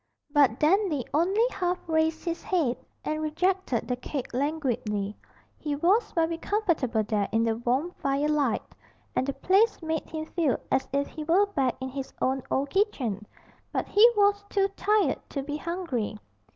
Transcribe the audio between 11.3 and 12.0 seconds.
back in